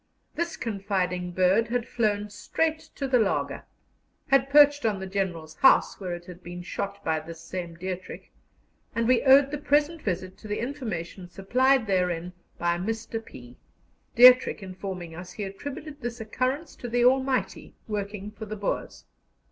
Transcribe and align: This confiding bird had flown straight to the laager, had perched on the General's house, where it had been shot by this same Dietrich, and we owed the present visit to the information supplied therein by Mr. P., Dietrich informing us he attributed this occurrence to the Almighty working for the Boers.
This 0.33 0.57
confiding 0.57 1.29
bird 1.31 1.67
had 1.67 1.87
flown 1.87 2.31
straight 2.31 2.79
to 2.95 3.07
the 3.07 3.19
laager, 3.19 3.65
had 4.29 4.49
perched 4.49 4.83
on 4.83 4.99
the 4.99 5.05
General's 5.05 5.57
house, 5.57 5.99
where 5.99 6.15
it 6.15 6.25
had 6.25 6.41
been 6.41 6.63
shot 6.63 7.05
by 7.05 7.19
this 7.19 7.39
same 7.39 7.75
Dietrich, 7.75 8.31
and 8.95 9.07
we 9.07 9.21
owed 9.21 9.51
the 9.51 9.59
present 9.59 10.01
visit 10.01 10.39
to 10.39 10.47
the 10.47 10.57
information 10.57 11.29
supplied 11.29 11.85
therein 11.85 12.33
by 12.57 12.79
Mr. 12.79 13.23
P., 13.23 13.57
Dietrich 14.15 14.63
informing 14.63 15.13
us 15.13 15.33
he 15.33 15.43
attributed 15.43 16.01
this 16.01 16.19
occurrence 16.19 16.75
to 16.77 16.89
the 16.89 17.05
Almighty 17.05 17.75
working 17.87 18.31
for 18.31 18.47
the 18.47 18.55
Boers. 18.55 19.05